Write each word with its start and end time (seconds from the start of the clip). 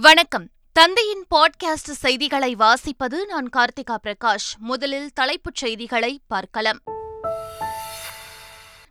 வணக்கம். 0.00 0.48
தந்தையின் 0.72 1.26
பாட்காஸ்ட் 1.34 1.90
செய்திகளை 1.90 2.54
வாசிப்பது 2.54 3.24
நான் 3.26 3.48
கார்த்திகா 3.56 3.96
பிரகாஷ். 4.02 4.56
முதலில் 4.58 5.10
தலைப்புச் 5.14 5.54
செய்திகளை 5.54 6.20
பார்க்கலாம். 6.28 6.78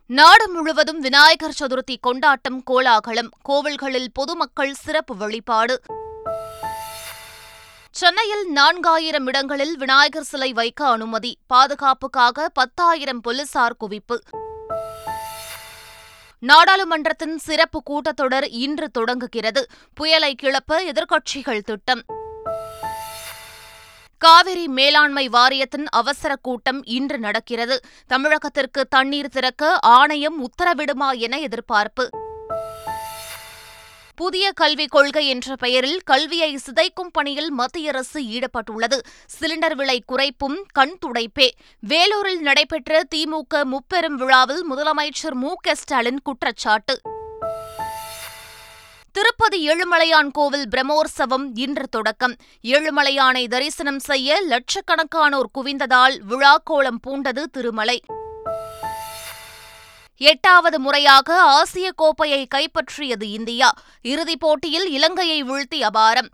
நாடு 0.06 0.50
முழுவதும் 0.50 1.00
விநாயகர் 1.00 1.56
சதுர்த்தி 1.60 1.96
கொண்டாட்டம் 2.00 2.62
கோலாகலம். 2.62 3.30
கோவில்களில் 3.48 4.06
பொதுமக்கள் 4.12 4.74
சிறப்பு 4.74 5.16
வழிபாடு. 5.16 5.80
சென்னையில் 7.90 8.48
நான்காயிரம் 8.54 9.26
இடங்களில் 9.26 9.76
விநாயகர் 9.76 10.24
சிலை 10.24 10.52
வைக்க 10.52 10.88
அனுமதி. 10.88 11.38
பாதுகாப்புக்காக 11.46 12.48
பத்தாயிரம் 12.48 13.20
போலீசார் 13.20 13.76
குவிப்பு. 13.80 14.18
நாடாளுமன்றத்தின் 16.40 17.38
சிறப்பு 17.38 17.82
கூட்டத்தொடர் 17.90 18.46
இன்று 18.50 18.90
தொடங்குகிறது. 18.90 19.66
புயலை 19.94 20.36
கிளப்ப 20.42 20.72
எதிர்க்கட்சிகள் 20.72 21.60
திட்டம். 21.60 22.02
காவிரி 24.18 24.68
மேலாண்மை 24.68 25.28
வாரியத்தின் 25.28 25.86
அவசர 25.88 26.36
கூட்டம் 26.36 26.84
இன்று 26.84 27.18
நடக்கிறது. 27.18 27.80
தமிழகத்திற்கு 28.14 28.82
தண்ணீர் 28.88 29.28
திறக்க 29.28 29.78
ஆணையம் 29.80 30.48
உத்தரவிடுமா 30.48 31.18
என 31.18 31.38
எதிர்பார்ப்பு. 31.38 32.10
புதிய 34.20 34.52
கல்விக் 34.52 34.90
கொள்கை 34.90 35.28
என்ற 35.28 35.56
பெயரில் 35.56 36.00
கல்வியை 36.04 36.54
சிதைக்கும் 36.54 37.10
பணியில் 37.12 37.50
மத்திய 37.50 37.88
அரசு 37.88 38.20
ஈடுபட்டுள்ளது. 38.20 38.98
சிலிண்டர் 39.40 39.74
விலை 39.74 40.02
குறைப்பும் 40.08 40.56
கண் 40.72 40.98
துடைப்பே. 41.06 41.50
வேலூரில் 41.80 42.40
நடைபெற்ற 42.40 43.02
திமுக 43.14 43.62
முப்பெரும் 43.62 44.16
விழாவில் 44.16 44.64
முதலமைச்சர் 44.72 45.32
மு 45.32 45.54
க 45.54 45.74
ஸ்டாலின் 45.74 46.22
குற்றச்சாட்டு. 46.22 47.00
திருப்பதி 49.12 49.68
ஏழுமலையான் 49.68 50.30
கோவில் 50.32 50.68
பிரம்மோற்சவம் 50.68 51.50
இன்று 51.54 51.88
தொடக்கம். 51.88 52.36
ஏழுமலையானை 52.62 53.48
தரிசனம் 53.48 53.98
செய்ய 53.98 54.42
லட்சக்கணக்கானோர் 54.48 55.50
குவிந்ததால் 55.54 56.18
விழாக்கோலம் 56.28 57.00
பூண்டது 57.06 57.42
திருமலை. 57.42 58.02
எட்டாவது 60.18 60.80
முறையாக 60.80 61.40
ஆசிய 61.40 61.92
கோப்பையை 61.92 62.46
கைப்பற்றியது 62.54 63.22
இந்தியா. 63.22 63.72
இறுதிப் 64.02 64.40
போட்டியில் 64.40 64.90
இலங்கையை 64.90 65.44
வீழ்த்தி 65.44 65.74
அபாரம். 65.74 66.28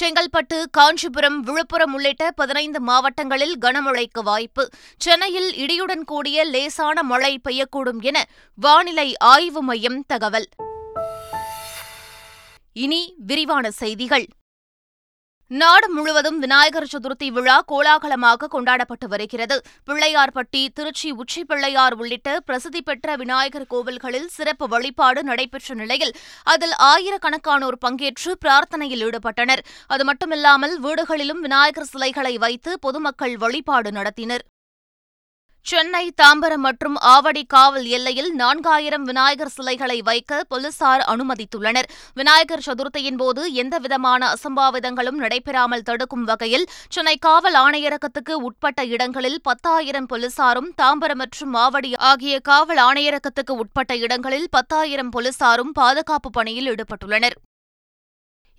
செங்கல்பட்டு 0.00 0.64
காஞ்சிபுரம் 0.70 1.40
விழுப்புரம் 1.40 1.94
உள்ளிட்ட 1.94 2.30
பதினைந்து 2.30 2.80
மாவட்டங்களில் 2.80 3.58
கனமழைக்கு 3.60 4.22
வாய்ப்பு. 4.22 4.68
சென்னையில் 4.98 5.54
இடியுடன் 5.54 6.04
கூடிய 6.04 6.44
லேசான 6.44 7.02
மழை 7.02 7.40
பெய்யக்கூடும் 7.48 8.00
என 8.00 8.24
வானிலை 8.54 9.16
ஆய்வு 9.16 9.62
மையம் 9.62 10.04
தகவல். 10.06 10.48
இனி 12.72 13.14
விரிவான 13.18 13.70
செய்திகள். 13.70 14.26
நாடு 15.50 15.90
முழுவதும் 15.90 16.38
விநாயகர் 16.38 16.86
சதுர்த்தி 16.92 17.28
விழா 17.28 17.64
கோலாகலமாக 17.66 18.48
கொண்டாடப்பட்டு 18.48 19.08
வருகிறது. 19.08 19.62
பிள்ளையார்பட்டி 19.86 20.68
திருச்சி 20.74 21.10
உச்சி 21.10 21.44
பிள்ளையார் 21.44 21.94
உள்ளிட்ட 21.94 22.40
பிரசித்தி 22.40 22.82
பெற்ற 22.82 23.16
விநாயகர் 23.16 23.66
கோவில்களில் 23.70 24.26
சிறப்பு 24.26 24.68
வழிபாடு 24.68 25.22
நடைபெற்ற 25.24 25.74
நிலையில் 25.74 26.14
அதில் 26.42 26.74
ஆயிரக்கணக்கானோர் 26.78 27.78
பங்கேற்று 27.86 28.34
பிரார்த்தனையில் 28.44 29.04
ஈடுபட்டனர். 29.04 29.64
அது 29.86 30.04
மட்டுமில்லாமல் 30.12 30.76
வீடுகளிலும் 30.82 31.40
விநாயகர் 31.40 31.90
சிலைகளை 31.94 32.38
வைத்து 32.38 32.78
பொதுமக்கள் 32.78 33.36
வழிபாடு 33.36 33.90
நடத்தினர். 33.90 34.44
சென்னை 35.66 36.12
தாம்பரம் 36.20 36.62
மற்றும் 36.66 36.94
ஆவடி 37.10 37.42
காவல் 37.54 37.86
எல்லையில் 37.96 38.28
நான்காயிரம் 38.38 39.02
விநாயகர் 39.08 39.52
சிலைகளை 39.56 39.96
வைக்க 40.02 40.38
போலீசார் 40.48 41.02
அனுமதித்துள்ளனர். 41.12 41.88
விநாயகர் 42.14 42.64
சதுர்த்தியின் 42.66 43.18
போது 43.22 43.42
எந்தவிதமான 43.62 44.30
அசம்பாவிதங்களும் 44.34 45.18
நடைபெறாமல் 45.24 45.84
தடுக்கும் 45.88 46.24
வகையில் 46.24 46.66
சென்னை 46.96 47.16
காவல் 47.26 47.58
ஆணையரகத்துக்கு 47.64 48.36
உட்பட்ட 48.48 48.86
இடங்களில் 48.94 49.38
பத்தாயிரம் 49.42 50.08
போலீசாரும் 50.12 50.70
தாம்பரம் 50.82 51.22
மற்றும் 51.24 51.54
ஆவடி 51.64 51.92
ஆகிய 52.12 52.38
காவல் 52.50 52.82
ஆணையரகத்துக்கு 52.86 53.56
உட்பட்ட 53.64 53.96
இடங்களில் 53.96 54.48
பத்தாயிரம் 54.50 55.12
போலீசாரும் 55.16 55.74
பாதுகாப்பு 55.80 56.30
பணியில் 56.30 56.70
ஈடுபட்டுள்ளனர். 56.72 57.38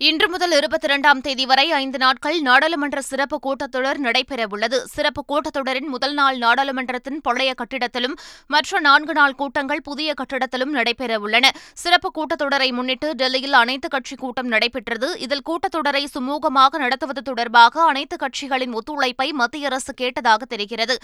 இன்று 0.02 0.28
முதல் 0.28 0.50
இருபத்தி 0.50 0.86
இரண்டாம் 0.86 1.20
தேதி 1.20 1.46
வரை 1.46 1.72
ஐந்து 1.72 1.98
நாட்கள் 1.98 2.40
நாடாளுமன்ற 2.40 3.00
சிறப்பு 3.00 3.38
கூட்டத்தொடர் 3.42 4.00
நடைபெறவுள்ளது. 4.02 4.76
சிறப்பு 4.84 5.24
கூட்டத்தொடரின் 5.28 5.86
முதல் 5.86 6.14
நாள் 6.14 6.38
நாடாளுமன்றத்தின் 6.38 7.20
பழைய 7.20 7.54
கட்டிடத்திலும் 7.54 8.14
மற்ற 8.46 8.80
நான்கு 8.80 9.12
நாள் 9.12 9.34
கூட்டங்கள் 9.34 9.82
புதிய 9.82 10.14
கட்டிடத்திலும் 10.14 10.74
நடைபெறவுள்ளன. 10.74 11.48
சிறப்பு 11.74 12.10
கூட்டத்தொடரை 12.14 12.72
முன்னிட்டு 12.72 13.14
டெல்லியில் 13.14 13.52
அனைத்துக் 13.52 13.90
கட்சி 13.90 14.16
கூட்டம் 14.16 14.46
நடைபெற்றது. 14.46 15.20
இதில் 15.20 15.42
கூட்டத்தொடரை 15.50 16.04
சுமூகமாக 16.18 16.76
நடத்துவது 16.78 17.22
தொடர்பாக 17.22 17.82
அனைத்துக் 17.82 18.22
கட்சிகளின் 18.22 18.72
ஒத்துழைப்பை 18.72 19.32
மத்திய 19.32 19.66
அரசு 19.66 19.94
கேட்டதாக 20.00 20.42
தெரிகிறது. 20.48 20.98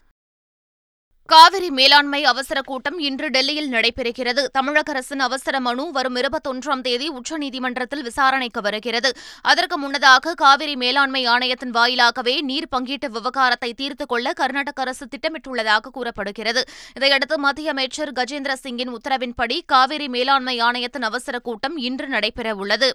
காவிரி 1.27 1.71
மேலாண்மை 1.71 2.25
அவசர 2.25 2.63
கூட்டம் 2.63 2.99
இன்று 2.99 3.29
டெல்லியில் 3.29 3.71
நடைபெறுகிறது. 3.71 4.43
தமிழக 4.53 4.93
அரசின் 4.93 5.21
அவசர 5.21 5.61
மனு 5.61 5.91
வரும் 5.93 6.17
இருபத்தொன்றாம் 6.17 6.81
தேதி 6.81 7.11
உச்சநீதிமன்றத்தில் 7.11 8.03
விசாரணைக்கு 8.03 8.61
வருகிறது. 8.61 9.13
அதற்கு 9.43 9.79
முன்னதாக 9.79 10.35
காவிரி 10.35 10.77
மேலாண்மை 10.77 11.27
ஆணையத்தின் 11.27 11.75
வாயிலாகவே 11.75 12.41
நீர் 12.41 12.69
பங்கீட்டு 12.77 13.11
விவகாரத்தை 13.11 13.75
தீர்த்துக் 13.75 14.09
கொள்ள 14.09 14.33
கர்நாடக 14.33 14.83
அரசு 14.83 15.07
திட்டமிட்டுள்ளதாக 15.07 15.93
கூறப்படுகிறது. 15.93 16.65
இதையடுத்து 16.95 17.39
மத்திய 17.39 17.71
அமைச்சர் 17.71 18.13
கஜேந்திர 18.13 18.53
சிங்கின் 18.53 18.95
உத்தரவின்படி 18.95 19.61
காவிரி 19.67 20.09
மேலாண்மை 20.09 20.61
ஆணையத்தின் 20.61 21.03
அவசர 21.03 21.39
கூட்டம் 21.39 21.77
இன்று 21.77 22.09
நடைபெறவுள்ளது. 22.09 22.91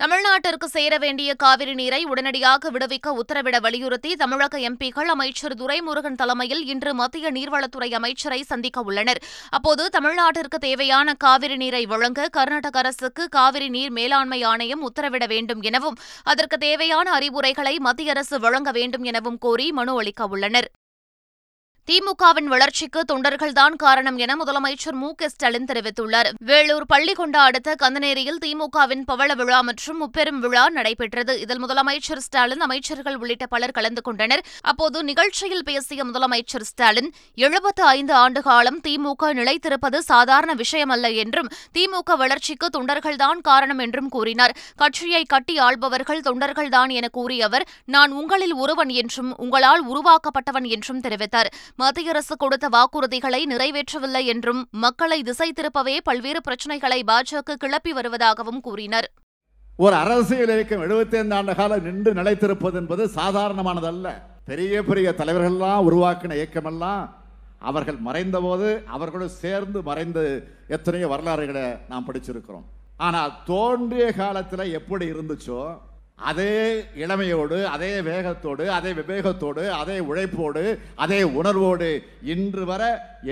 தமிழ்நாட்டிற்கு 0.00 0.66
சேர 0.74 0.92
வேண்டிய 0.98 1.30
காவிரி 1.34 1.72
நீரை 1.80 1.98
உடனடியாக 2.12 2.70
விடுவிக்க 2.70 3.08
உத்தரவிட 3.20 3.56
வலியுறுத்தி 3.60 4.10
தமிழக 4.22 4.58
எம்பிக்கள் 4.68 5.10
அமைச்சர் 5.14 5.54
துரைமுருகன் 5.54 6.16
தலைமையில் 6.20 6.62
இன்று 6.72 6.92
மத்திய 6.94 7.32
நீர்வளத்துறை 7.32 7.90
அமைச்சரை 7.98 8.40
சந்திக்க 8.42 8.80
உள்ளனர். 8.80 9.20
அப்போது 9.50 9.84
தமிழ்நாட்டிற்கு 9.96 10.58
தேவையான 10.58 11.14
காவிரி 11.14 11.56
நீரை 11.56 11.86
வழங்க 11.86 12.28
கர்நாடக 12.28 12.78
அரசுக்கு 12.78 13.26
காவிரி 13.28 13.68
நீர் 13.68 13.90
மேலாண்மை 13.90 14.42
ஆணையம் 14.52 14.84
உத்தரவிட 14.90 15.26
வேண்டும் 15.26 15.62
எனவும் 15.70 16.00
அதற்கு 16.24 16.58
தேவையான 16.58 17.06
அறிவுரைகளை 17.12 17.78
மத்திய 17.78 18.10
அரசு 18.10 18.38
வழங்க 18.40 18.70
வேண்டும் 18.70 19.02
எனவும் 19.02 19.38
கோரி 19.38 19.68
மனு 19.72 19.94
அளிக்க 19.98 20.24
உள்ளனர். 20.26 20.70
திமுகவின் 21.90 22.44
வளர்ச்சிக்கு 22.44 23.00
தொண்டர்கள்தான் 23.12 23.76
காரணம் 23.76 24.16
என 24.16 24.36
முதலமைச்சர் 24.36 24.92
மு 24.92 25.14
க 25.14 25.28
ஸ்டாலின் 25.28 25.64
தெரிவித்துள்ளார். 25.64 26.28
வேலூர் 26.40 26.84
பள்ளிகொண்டா 26.92 27.36
அடுத்த 27.36 27.74
கந்தநேரியில் 27.82 28.38
திமுகவின் 28.44 29.02
பவள 29.04 29.34
விழா 29.34 29.60
மற்றும் 29.60 29.98
முப்பெரும் 29.98 30.40
விழா 30.40 30.68
நடைபெற்றது. 30.68 31.40
இதில் 31.40 31.62
முதலமைச்சர் 31.64 32.16
ஸ்டாலின் 32.16 32.60
அமைச்சர்கள் 32.60 33.16
உள்ளிட்ட 33.16 33.46
பலர் 33.46 33.70
கலந்து 33.70 34.02
கொண்டனர். 34.02 34.42
அப்போது 34.62 35.04
நிகழ்ச்சியில் 35.04 35.64
பேசிய 35.64 36.04
முதலமைச்சர் 36.04 36.62
ஸ்டாலின் 36.62 37.12
எழுபத்து 37.34 37.82
ஐந்து 37.82 38.14
ஆண்டு 38.14 38.42
காலம் 38.42 38.80
திமுக 38.88 39.32
நிலைத்திருப்பது 39.40 39.98
சாதாரண 39.98 40.54
விஷயமல்ல 40.54 41.14
என்றும் 41.14 41.50
திமுக 41.78 42.16
வளர்ச்சிக்கு 42.16 42.68
தொண்டர்கள்தான் 42.78 43.40
காரணம் 43.40 43.78
என்றும் 43.78 44.08
கூறினார். 44.08 44.56
கட்சியை 44.76 45.24
கட்டி 45.24 45.58
ஆள்பவர்கள் 45.58 46.20
தொண்டர்கள்தான் 46.20 46.90
என 46.90 47.08
கூறிய 47.08 47.44
அவர் 47.44 47.66
நான் 47.84 48.12
உங்களில் 48.12 48.54
ஒருவன் 48.54 48.88
என்றும் 48.88 49.36
உங்களால் 49.36 49.84
உருவாக்கப்பட்டவன் 49.88 50.68
என்றும் 50.68 51.00
தெரிவித்தார். 51.00 51.52
மத்திய 51.80 52.12
அரசு 52.12 52.34
கொடுத்த 52.36 52.66
வாக்குறுதிகளை 52.74 53.40
நிறைவேற்றவில்லை 53.50 54.22
என்றும் 54.32 54.60
மக்களை 54.84 55.18
திசை 55.28 55.46
திருப்பவே 55.52 55.94
பல்வேறு 56.08 56.40
பிரச்சினைகளை 56.46 56.98
பாஜக 57.10 57.56
கிளப்பி 57.62 57.92
வருவதாகவும் 57.98 58.60
கூறினர். 58.66 59.08
ஒரு 59.84 59.96
அரசியல் 60.02 60.52
இயக்கம் 60.54 60.82
எழுபத்தி 60.86 61.16
ஐந்து 61.20 61.36
ஆண்டு 61.36 61.52
காலம் 61.60 61.86
நின்று 61.88 62.10
நிலைத்திருப்பது 62.18 62.78
என்பது 62.80 63.04
சாதாரணமானதல்ல. 63.18 64.08
பெரிய 64.50 64.82
பெரிய 64.88 65.14
தலைவர்கள்லாம் 65.20 65.86
உருவாக்கின 65.88 66.36
இயக்கமெல்லாம் 66.40 67.02
அவர்கள் 67.68 67.98
மறைந்தபோது 68.08 68.68
அவர்களோடு 68.94 69.30
சேர்ந்து 69.42 69.80
மறைந்து 69.90 70.24
எத்தனையோ 70.76 71.08
வரலாறுகளை 71.14 71.64
நாம் 71.92 72.08
படிச்சிருக்கிறோம். 72.08 72.66
ஆனால் 73.06 73.36
தோன்றிய 73.50 74.06
காலத்தில் 74.22 74.74
எப்படி 74.80 75.06
இருந்துச்சோ 75.14 75.60
அதே 76.20 76.54
இளமையோடு 76.94 77.58
அதே 77.66 77.90
வேகத்தோடு 78.00 78.64
அதே 78.70 78.90
விவேகத்தோடு 78.92 79.62
அதே 79.72 79.96
உழைப்போடு 80.00 80.64
அதே 80.96 81.20
உணர்வோடு 81.32 81.90
இன்று 82.34 82.64
வர 82.64 82.82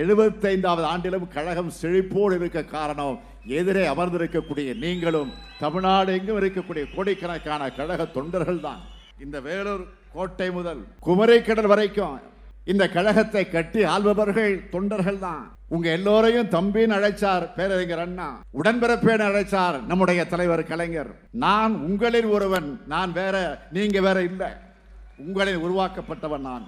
எழுபத்தைந்தாவது 0.02 0.87
ஆண்டிலும் 0.87 1.26
கழகம் 1.29 1.73
செழிப்போடு 1.81 2.37
இருக்க 2.37 2.62
காரணம் 2.70 3.19
எதிரே 3.58 3.85
அமர்ந்திருக்கக்கூடிய 3.87 4.70
நீங்களும் 4.76 5.31
தமிழ்நாடு 5.58 6.11
எங்கும் 6.14 6.40
இருக்கக்கூடிய 6.40 6.87
கோடிக்கணக்கான 6.94 7.70
கழக 7.70 8.06
தொண்டர்கள் 8.08 8.61
தான் 8.61 8.82
இந்த 9.19 9.37
வேலூர் 9.40 9.85
கோட்டை 10.12 10.49
முதல் 10.50 10.82
குமரிக்கடல் 11.00 11.70
வரைக்கும் 11.70 12.19
இந்த 12.72 12.84
கழகத்தை 12.88 13.42
கட்டி 13.48 13.82
ஆள்பவர்கள் 13.84 14.68
தொண்டர்கள் 14.68 15.18
தான் 15.18 15.44
உங்க 15.68 15.90
எல்லோரையும் 15.90 16.50
தம்பின்னு 16.54 16.96
அழைச்சார் 16.98 17.44
பேரறிஞர் 17.56 17.98
அண்ணா. 17.98 18.28
உடன்பிறப்பேன்னு 18.62 19.26
அழைச்சார் 19.28 19.76
நம்முடைய 19.86 20.20
தலைவர் 20.24 20.62
கலைஞர். 20.64 21.10
நான் 21.32 21.74
உங்களில் 21.88 22.28
ஒருவன் 22.36 22.80
நான் 22.86 23.12
வேற 23.12 23.36
நீங்க 23.72 24.00
வேற 24.00 24.22
இல்லை. 24.22 24.50
உங்களில் 25.16 25.62
உருவாக்கப்பட்டவன் 25.66 26.46
நான். 26.50 26.66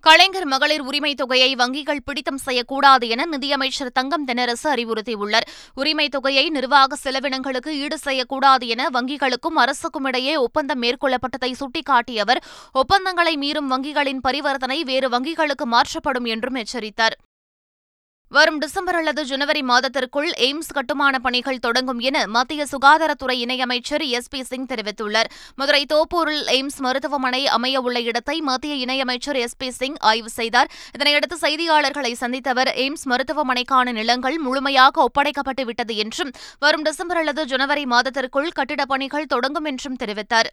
கலைஞர் 0.00 0.46
மகளிர் 0.46 0.84
உரிமைத் 0.84 1.16
தொகையை 1.16 1.54
வங்கிகள் 1.54 1.98
பிடித்தம் 2.04 2.38
செய்யக்கூடாது 2.38 3.08
என 3.08 3.24
நிதியமைச்சர் 3.24 3.92
தங்கம் 3.92 4.26
தென்னரசு 4.26 4.64
அறிவுறுத்தியுள்ளார். 4.64 5.46
உரிமைத் 5.76 6.10
தொகையை 6.10 6.50
நிர்வாக 6.50 6.96
செலவினங்களுக்கு 7.04 7.68
ஈடு 7.68 7.98
செய்யக்கூடாது 7.98 8.66
என 8.66 8.86
வங்கிகளுக்கும் 8.92 9.54
அரசுக்கும் 9.54 10.04
இடையே 10.04 10.36
ஒப்பந்தம் 10.36 10.82
மேற்கொள்ளப்பட்டதை 10.82 11.52
சுட்டிக்காட்டிய 11.52 12.18
அவர் 12.18 12.44
ஒப்பந்தங்களை 12.72 13.36
மீறும் 13.36 13.70
வங்கிகளின் 13.70 14.20
பரிவர்த்தனை 14.20 14.84
வேறு 14.84 15.08
வங்கிகளுக்கு 15.08 15.64
மாற்றப்படும் 15.64 16.24
என்றும் 16.24 16.54
எச்சரித்தார். 16.54 17.18
வரும் 18.32 18.58
டிசம்பர் 18.58 18.94
அல்லது 18.94 19.24
ஜனவரி 19.24 19.62
மாதத்திற்குள் 19.62 20.30
எய்ம்ஸ் 20.36 20.72
கட்டுமான 20.72 21.18
பணிகள் 21.18 21.58
தொடங்கும் 21.58 21.98
என 21.98 22.26
மத்திய 22.26 22.66
சுகாதாரத்துறை 22.72 23.36
இணையமைச்சர் 23.44 24.08
எஸ் 24.08 24.28
பி 24.28 24.42
சிங் 24.42 24.66
தெரிவித்துள்ளார். 24.66 25.24
மதுரை 25.54 25.86
தோப்பூரில் 25.94 26.44
எய்ம்ஸ் 26.46 26.78
மருத்துவமனை 26.78 27.46
அமைய 27.46 27.80
உள்ள 27.80 28.00
இடத்தை 28.00 28.40
மத்திய 28.40 28.86
இணையமைச்சர் 28.86 29.34
எஸ் 29.34 29.56
பி 29.56 29.70
சிங் 29.70 29.94
ஆய்வு 29.98 30.28
செய்தார். 30.28 30.70
இதனையடுத்து 30.98 31.38
செய்தியாளர்களை 31.40 32.12
சந்தித்த 32.12 32.50
அவர் 32.50 32.68
எய்ம்ஸ் 32.68 33.06
மருத்துவமனைக்கான 33.10 33.92
நிலங்கள் 33.92 34.38
முழுமையாக 34.38 35.04
ஒப்படைக்கப்பட்டு 35.04 35.64
விட்டது 35.64 35.96
என்றும் 35.96 36.30
வரும் 36.58 36.82
டிசம்பர் 36.82 37.16
அல்லது 37.16 37.44
ஜனவரி 37.44 37.84
மாதத்திற்குள் 37.84 38.48
கட்டிடப் 38.48 38.88
பணிகள் 38.88 39.26
தொடங்கும் 39.26 39.64
என்றும் 39.64 39.96
தெரிவித்தார். 40.04 40.50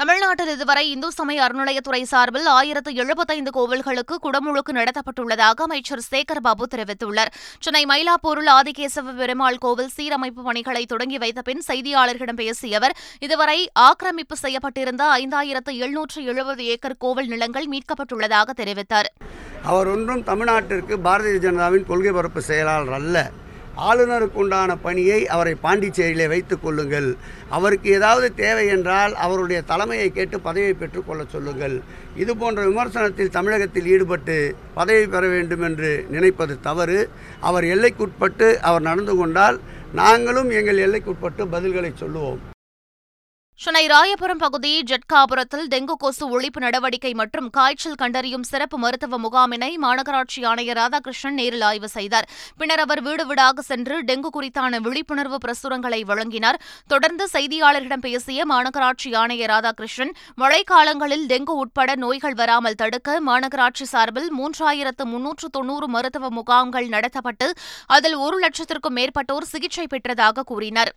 தமிழ்நாட்டில் 0.00 0.50
இதுவரை 0.54 0.82
இந்து 0.90 1.08
சமய 1.12 1.38
அறநிலையத்துறை 1.44 2.00
சார்பில் 2.10 2.44
ஆயிரத்து 2.56 2.90
எழுபத்தைந்து 3.02 3.50
கோவில்களுக்கு 3.56 4.16
குடமுழுக்கு 4.24 4.72
நடத்தப்பட்டுள்ளதாக 4.78 5.64
அமைச்சர் 5.66 6.02
சேகர்பாபு 6.10 6.64
தெரிவித்துள்ளார். 6.74 7.30
சென்னை 7.58 7.82
மயிலாப்பூரில் 7.92 8.50
ஆதிகேசவ 8.58 9.14
பெருமாள் 9.20 9.58
கோவில் 9.64 9.90
சீரமைப்பு 9.96 10.44
பணிகளை 10.48 10.84
தொடங்கி 10.86 11.18
வைத்த 11.18 11.42
பின் 11.42 11.64
செய்தியாளர்களிடம் 11.68 12.38
பேசிய 12.42 12.76
அவர் 12.76 12.94
இதுவரை 13.18 13.58
ஆக்கிரமிப்பு 13.88 14.36
செய்யப்பட்டிருந்த 14.44 15.04
ஐந்தாயிரத்து 15.22 15.74
எழுநூற்று 15.82 16.22
எழுபது 16.24 16.64
ஏக்கர் 16.64 16.98
கோவில் 16.98 17.32
நிலங்கள் 17.34 17.68
மீட்கப்பட்டுள்ளதாக 17.74 18.56
தெரிவித்தார். 18.62 19.10
அவர் 19.64 19.90
ஒன்றும் 19.96 20.24
தமிழ்நாட்டிற்கு 20.30 20.96
பாரதிய 21.08 21.42
ஜனதாவின் 21.48 21.88
கொள்கை 21.92 22.12
பரப்பு 22.12 22.42
செயலாளர் 22.42 22.96
அல்ல. 23.00 23.30
ஆளுநருக்கு 23.86 24.40
உண்டான 24.42 24.76
பணியை 24.76 25.18
அவரை 25.34 25.54
பாண்டிச்சேரியிலே 25.62 26.26
வைத்துக் 26.28 26.62
கொள்ளுங்கள். 26.62 27.08
அவருக்கு 27.56 27.88
ஏதாவது 27.98 28.34
தேவை 28.34 28.66
என்றால் 28.76 29.14
அவருடைய 29.26 29.60
தலைமையை 29.62 30.08
கேட்டு 30.10 30.40
பதவியை 30.40 30.74
பெற்றுக்கொள்ள 30.74 31.24
சொல்லுங்கள். 31.34 31.76
இது 32.16 32.36
போன்ற 32.36 32.66
விமர்சனத்தில் 32.66 33.34
தமிழகத்தில் 33.38 33.90
ஈடுபட்டு 33.94 34.36
பதவி 34.74 35.06
பெற 35.06 35.26
வேண்டும் 35.28 35.62
என்று 35.62 35.92
நினைப்பது 36.10 36.56
தவறு. 36.68 37.00
அவர் 37.40 37.64
எல்லைக்குட்பட்டு 37.74 38.48
அவர் 38.70 38.88
நடந்து 38.90 39.16
கொண்டால் 39.16 39.58
நாங்களும் 40.02 40.50
எங்கள் 40.50 40.84
எல்லைக்குட்பட்டு 40.86 41.44
பதில்களை 41.56 41.92
சொல்லுவோம். 41.94 42.40
சென்னை 43.64 43.86
ராயபுரம் 43.92 44.40
பகுதி 44.42 44.70
ஜட்காபுரத்தில் 44.88 45.64
டெங்கு 45.70 45.94
கொசு 46.02 46.24
ஒழிப்பு 46.34 46.60
நடவடிக்கை 46.64 47.10
மற்றும் 47.20 47.48
காய்ச்சல் 47.56 47.96
கண்டறியும் 48.02 48.44
சிறப்பு 48.50 48.76
மருத்துவ 48.82 49.18
முகாமினை 49.24 49.70
மாநகராட்சி 49.84 50.40
ஆணையர் 50.50 50.78
ராதாகிருஷ்ணன் 50.80 51.36
நேரில் 51.40 51.64
ஆய்வு 51.68 51.88
செய்தார். 51.94 52.26
பின்னர் 52.58 52.82
அவர் 52.84 53.00
வீடு 53.06 53.24
வீடாக 53.30 53.64
சென்று 53.70 53.96
டெங்கு 54.10 54.30
குறித்தான 54.36 54.80
விழிப்புணர்வு 54.84 55.40
பிரசுரங்களை 55.46 56.00
வழங்கினார். 56.10 56.60
தொடர்ந்து 56.92 57.26
செய்தியாளர்களிடம் 57.34 58.04
பேசிய 58.06 58.46
மாநகராட்சி 58.52 59.10
ஆணையர் 59.22 59.52
ராதாகிருஷ்ணன் 59.54 60.14
மழைக்காலங்களில் 60.44 61.26
டெங்கு 61.34 61.56
உட்பட 61.64 61.98
நோய்கள் 62.04 62.38
வராமல் 62.42 62.78
தடுக்க 62.84 63.18
மாநகராட்சி 63.30 63.88
சார்பில் 63.94 64.30
மூன்றாயிரத்து 64.38 65.06
முன்னூற்று 65.14 65.48
தொன்னூறு 65.58 65.88
மருத்துவ 65.96 66.32
முகாம்கள் 66.38 66.88
நடத்தப்பட்டு 66.96 67.50
அதில் 67.98 68.18
ஒரு 68.28 68.38
லட்சத்திற்கும் 68.46 68.98
மேற்பட்டோர் 69.00 69.50
சிகிச்சை 69.54 69.88
பெற்றதாக 69.90 70.48
கூறினார். 70.52 70.92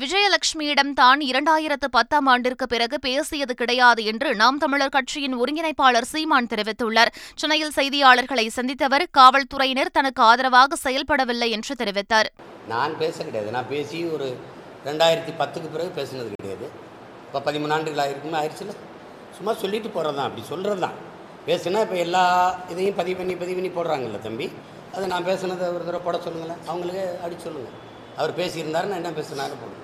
விஜயலட்சுமியிடம் 0.00 0.90
தான் 0.98 1.20
இரண்டாயிரத்து 1.28 1.88
பத்தாம் 1.94 2.26
ஆண்டிற்கு 2.30 2.64
பிறகு 2.72 2.96
பேசியது 3.04 3.54
கிடையாது 3.60 4.00
என்று 4.10 4.30
நாம் 4.40 4.58
தமிழர் 4.64 4.92
கட்சியின் 4.96 5.36
ஒருங்கிணைப்பாளர் 5.42 6.08
சீமான் 6.10 6.48
தெரிவித்துள்ளார். 6.52 7.10
சென்னையில் 7.40 7.72
செய்தியாளர்களை 7.76 8.44
சந்தித்தவர் 8.56 9.04
காவல்துறையினர் 9.18 9.90
தனக்கு 9.98 10.22
ஆதரவாக 10.30 10.78
செயல்படவில்லை 10.82 11.48
என்று 11.56 11.76
தெரிவித்தார். 11.82 12.28
நான் 12.72 12.96
பேச 13.02 13.16
கிடையாது. 13.28 13.50
நான் 13.56 13.70
பேசி 13.72 14.00
ஒரு 14.16 14.28
ரெண்டாயிரத்தி 14.88 15.34
பத்துக்கு 15.40 15.70
பிறகு 15.76 15.90
பேசினது 16.00 16.28
கிடையாது. 16.36 16.68
இப்போ 17.26 17.42
பதிமூணு 17.48 17.74
ஆண்டுகள் 17.78 18.04
ஆயிருக்குமே 18.06 18.38
ஆயிடுச்சுல 18.42 18.76
சும்மா 19.38 19.54
சொல்லிட்டு 19.62 19.88
போகிறது 19.96 20.16
தான் 20.20 20.28
அப்படி 20.28 20.46
சொல்கிறது 20.52 20.82
தான் 20.86 20.98
பேசுனா 21.48 21.80
இப்போ 21.86 21.98
எல்லா 22.04 22.26
இதையும் 22.74 23.00
பதிவு 23.00 23.18
பண்ணி 23.22 23.36
பதிவு 23.44 23.58
பண்ணி 23.60 23.72
போடுறாங்கல்ல 23.78 24.20
தம்பி. 24.28 24.48
அதை 24.94 25.06
நான் 25.14 25.28
பேசுனதை 25.32 25.72
ஒரு 25.78 25.84
தடவை 25.88 26.04
போட 26.06 26.16
சொல்லுங்களேன். 26.28 26.62
அவங்களுக்கு 26.70 27.04
அடிச்சு 27.24 27.46
சொல்லுங்கள் 27.48 27.82
அவர் 28.20 28.38
பேசியிருந்தாருன்னு 28.38 29.00
என்ன 29.00 29.10
பேசுனாரு 29.16 29.56
போடுங்க. 29.62 29.82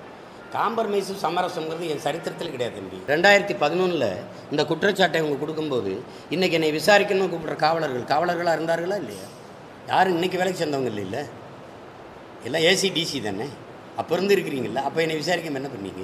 காம்பரமைஸும் 0.53 1.21
சமரசங்கிறது 1.21 1.87
என் 1.87 2.03
சரித்திரத்தில் 2.05 2.51
கிடையாது 2.51 2.75
தம்பி. 2.75 2.97
ரெண்டாயிரத்தி 3.07 3.55
பதினொன்றில் 3.63 4.09
இந்த 4.51 4.65
குற்றச்சாட்டை 4.65 5.19
அவங்க 5.21 5.37
கொடுக்கும்போது 5.37 5.91
இன்றைக்கி 6.31 6.51
என்னை 6.51 6.71
விசாரிக்கணும்னு 6.71 7.31
கூப்பிட்ற 7.33 7.55
காவலர்கள் 7.55 8.03
காவலர்களாக 8.03 8.57
இருந்தார்களா 8.57 8.97
இல்லையா? 9.03 9.25
யாரும் 9.87 10.15
இன்றைக்கி 10.17 10.37
வேலைக்கு 10.37 10.61
சேர்ந்தவங்க 10.61 10.91
இல்லை 10.93 11.03
இல்லை? 11.03 11.23
எல்லாம் 12.43 12.61
ஏசி 12.61 12.87
டிசி 12.97 13.21
தானே? 13.21 13.47
அப்போ 13.97 14.15
இருந்து 14.15 14.35
இருக்கிறீங்களா 14.35 14.83
அப்போ 14.87 15.01
என்னை 15.01 15.15
விசாரிக்க 15.15 15.53
என்ன 15.53 15.71
பண்ணீங்க? 15.75 16.03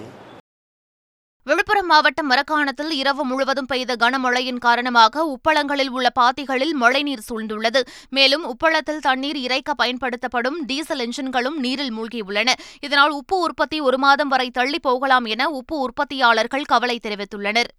விழுப்புரம் 1.48 1.86
மாவட்டம் 1.86 2.30
மரக்காணத்தில் 2.32 2.92
இரவு 2.92 3.26
முழுவதும் 3.26 3.66
பெய்த 3.66 3.96
கனமழையின் 3.96 4.58
காரணமாக 4.58 5.24
உப்பளங்களில் 5.26 5.88
உள்ள 5.88 6.08
பாத்திகளில் 6.20 6.74
மழைநீர் 6.74 7.26
சூழ்ந்துள்ளது. 7.30 7.82
மேலும் 8.10 8.46
உப்பளத்தில் 8.46 9.04
தண்ணீர் 9.08 9.36
இறைக்க 9.36 9.74
பயன்படுத்தப்படும் 9.74 10.66
டீசல் 10.66 11.00
என்ஜின்களும் 11.00 11.58
நீரில் 11.58 11.94
மூழ்கியுள்ளன. 11.98 12.50
இதனால் 12.82 13.12
உப்பு 13.12 13.40
உற்பத்தி 13.40 13.80
ஒரு 13.80 13.98
மாதம் 13.98 14.28
வரை 14.28 14.50
தள்ளி 14.50 14.80
போகலாம் 14.80 15.26
என 15.26 15.50
உப்பு 15.50 15.78
உற்பத்தியாளர்கள் 15.80 16.72
கவலை 16.74 17.00
தெரிவித்துள்ளனர். 17.04 17.72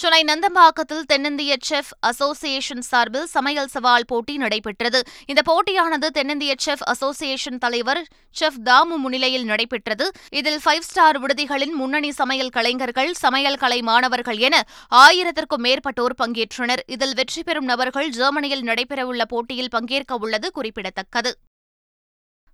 சென்னை 0.00 0.22
நந்தம்பாக்கத்தில் 0.24 1.04
தென்னிந்திய 1.10 1.56
செஃப் 1.68 1.92
அசோசியேஷன் 2.00 2.82
சார்பில் 2.88 3.26
சமையல் 3.26 3.66
சவால் 3.66 4.04
போட்டி 4.06 4.36
நடைபெற்றது. 4.36 5.00
இந்த 5.26 5.42
போட்டியானது 5.50 6.06
தென்னிந்திய 6.06 6.54
செஃப் 6.64 6.84
அசோசியேஷன் 6.84 7.58
தலைவர் 7.58 8.04
செஃப் 8.40 8.58
தாமு 8.64 8.96
முன்னிலையில் 8.96 9.44
நடைபெற்றது. 9.44 10.10
இதில் 10.30 10.60
ஃபைவ் 10.64 10.80
ஸ்டார் 10.80 11.20
விடுதிகளின் 11.20 11.72
முன்னணி 11.72 12.10
சமையல் 12.10 12.48
கலைஞர்கள் 12.48 13.14
சமையல் 13.14 13.56
கலை 13.56 13.82
மாணவர்கள் 13.82 14.36
என 14.36 14.66
ஆயிரத்திற்கும் 14.90 15.66
மேற்பட்டோர் 15.68 16.18
பங்கேற்றனர். 16.24 16.84
இதில் 16.86 17.14
வெற்றி 17.14 17.42
பெறும் 17.42 17.64
நபர்கள் 17.64 18.08
ஜெர்மனியில் 18.10 18.64
நடைபெறவுள்ள 18.64 19.22
போட்டியில் 19.28 19.68
பங்கேற்க 19.68 20.14
உள்ளது 20.14 20.50
குறிப்பிடத்தக்கது. 20.50 21.32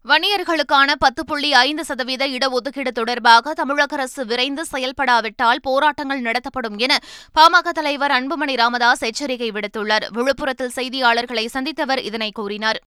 வன்னியர்களுக்கான 0.08 0.92
பத்து 0.98 1.24
புள்ளி 1.24 1.52
ஐந்து 1.52 1.84
சதவீத 1.84 2.26
இடஒதுக்கீடு 2.28 2.88
தொடர்பாக 2.88 3.52
தமிழக 3.52 3.96
அரசு 3.96 4.26
விரைந்து 4.26 4.62
செயல்படாவிட்டால் 4.72 5.60
போராட்டங்கள் 5.62 6.20
நடத்தப்படும் 6.20 6.78
என 6.78 6.98
பாமக 7.34 7.68
தலைவர் 7.68 8.10
அன்புமணி 8.10 8.56
ராமதாஸ் 8.56 9.02
எச்சரிக்கை 9.02 9.50
விடுத்துள்ளார். 9.50 10.06
விழுப்புரத்தில் 10.14 10.74
செய்தியாளர்களை 10.76 11.44
சந்தித்தவர் 11.54 11.98
இதனை 11.98 12.30
கூறினார். 12.34 12.80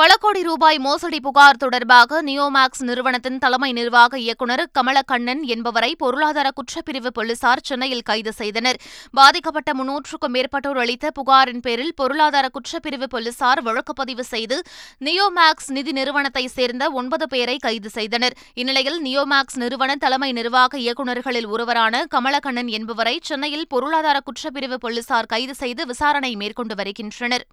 பல 0.00 0.16
கோடி 0.16 0.42
ரூபாய் 0.42 0.78
மோசடி 0.78 1.18
புகார் 1.20 1.58
தொடர்பாக 1.58 2.22
நியோமேக்ஸ் 2.22 2.82
நிறுவனத்தின் 2.88 3.38
தலைமை 3.38 3.72
நிர்வாக 3.72 4.18
இயக்குநர் 4.18 4.62
கமலக்கண்ணன் 4.78 5.42
என்பவரை 5.54 5.90
பொருளாதார 5.94 6.50
குற்றப்பிரிவு 6.58 7.06
போலீசார் 7.06 7.62
சென்னையில் 7.62 8.02
கைது 8.02 8.32
செய்தனர். 8.32 8.78
பாதிக்கப்பட்ட 9.10 9.74
முன்னூற்றுக்கும் 9.74 10.34
மேற்பட்டோர் 10.36 10.76
அளித்த 10.76 11.10
புகாரின் 11.10 11.60
பேரில் 11.60 11.92
பொருளாதார 11.94 12.48
குற்றப்பிரிவு 12.48 13.04
போலீசார் 13.04 13.62
வழக்குப்பதிவு 13.62 14.20
செய்து 14.20 14.62
நியோமேக்ஸ் 15.00 15.70
நிதி 15.70 15.92
நிறுவனத்தை 15.92 16.46
சேர்ந்த 16.46 16.90
ஒன்பது 16.90 17.28
பேரை 17.28 17.58
கைது 17.58 17.90
செய்தனர். 17.90 18.32
இந்நிலையில் 18.54 19.00
நியோமேக்ஸ் 19.02 19.56
நிறுவன 19.56 19.96
தலைமை 19.96 20.32
நிர்வாக 20.32 20.78
இயக்குநர்களில் 20.78 21.46
ஒருவரான 21.46 22.04
கமலக்கண்ணன் 22.16 22.68
என்பவரை 22.68 23.18
சென்னையில் 23.22 23.68
பொருளாதார 23.68 24.20
குற்றப்பிரிவு 24.20 24.74
போலீசார் 24.74 25.26
கைது 25.26 25.54
செய்து 25.54 25.86
விசாரணை 25.86 26.36
மேற்கொண்டு 26.36 26.74
வருகின்றனர். 26.74 27.46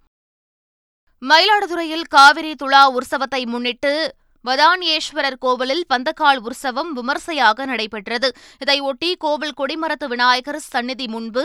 மயிலாடுதுறையில் 1.22 2.04
காவிரி 2.14 2.52
துளா 2.54 2.82
உற்சவத்தை 2.96 3.40
முன்னிட்டு 3.52 3.92
வதானியேஸ்வரர் 4.44 5.38
கோவிலில் 5.44 5.82
பந்தக்கால் 5.88 6.40
உற்சவம் 6.48 6.90
விமர்சையாக 6.98 7.66
நடைபெற்றது. 7.66 8.28
இதையொட்டி 8.62 9.10
கோவில் 9.24 9.56
கொடிமரத்து 9.60 10.06
விநாயகர் 10.08 10.60
சந்நிதி 10.72 11.06
முன்பு 11.14 11.44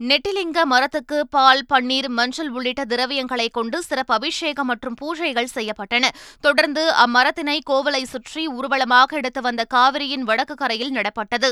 நெட்டிலிங்க 0.00 0.58
மரத்துக்கு 0.64 1.18
பால் 1.34 1.64
பன்னீர் 1.72 2.08
மஞ்சள் 2.18 2.50
உள்ளிட்ட 2.56 2.84
திரவியங்களை 2.92 3.48
கொண்டு 3.58 3.78
சிறப்பு 3.82 4.14
அபிஷேகம் 4.14 4.70
மற்றும் 4.72 4.98
பூஜைகள் 5.00 5.54
செய்யப்பட்டன. 5.56 6.04
தொடர்ந்து 6.40 6.84
அம்மரத்தினை 7.04 7.58
கோவிலை 7.70 8.02
சுற்றி 8.12 8.44
ஊர்வலமாக 8.48 9.16
எடுத்து 9.16 9.42
வந்த 9.48 9.64
காவிரியின் 9.74 10.26
வடக்கு 10.30 10.54
கரையில் 10.54 10.96
நடப்பட்டது. 10.98 11.50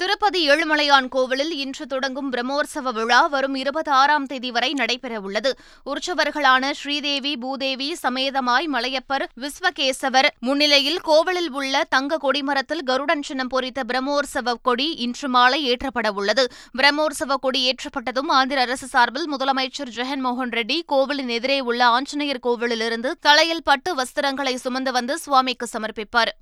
திருப்பதி 0.00 0.40
ஏழுமலையான் 0.50 1.08
கோவிலில் 1.14 1.52
இன்று 1.62 1.84
தொடங்கும் 1.86 2.30
பிரம்மோற்சவ 2.32 2.92
விழா 2.96 3.20
வரும் 3.26 3.54
இருபத்தி 3.54 3.90
ஆறாம் 3.90 4.26
தேதி 4.30 4.50
வரை 4.50 4.70
நடைபெறவுள்ளது. 4.72 5.50
உற்சவர்களான 5.90 6.70
ஸ்ரீதேவி 6.80 7.32
பூதேவி 7.42 7.88
சமேதமாய் 8.02 8.66
மலையப்பர் 8.74 9.24
விஸ்வகேசவர் 9.42 10.28
முன்னிலையில் 10.46 11.00
கோவிலில் 11.08 11.50
உள்ள 11.50 11.84
தங்க 11.94 12.18
கொடிமரத்தில் 12.24 12.84
கருடன் 12.90 13.24
சின்னம் 13.28 13.52
பொறித்த 13.54 13.82
பிரம்மோற்சவ 13.92 14.56
கொடி 14.68 14.88
இன்று 15.06 15.28
மாலை 15.28 15.60
ஏற்றப்பட 15.72 16.10
உள்ளது 16.14 16.46
பிரம்மோற்சவ 16.78 17.38
கொடி 17.46 17.62
ஏற்றப்பட்டதும் 17.70 18.32
ஆந்திர 18.38 18.60
அரசு 18.60 18.86
சார்பில் 18.86 19.30
முதலமைச்சர் 19.34 19.94
ஜெகன்மோகன் 19.98 20.54
ரெட்டி 20.58 20.80
கோவிலின் 20.94 21.28
எதிரே 21.28 21.60
உள்ள 21.60 21.84
ஆஞ்சநேயர் 21.98 22.44
கோவிலிலிருந்து 22.48 23.12
தலையில் 23.20 23.66
பட்டு 23.70 23.92
வஸ்திரங்களை 24.02 24.56
சுமந்து 24.64 24.92
வந்து 24.92 25.16
சுவாமிக்கு 25.18 25.68
சமர்ப்பிப்பார். 25.74 26.34